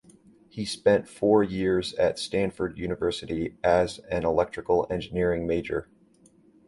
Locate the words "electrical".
4.25-4.87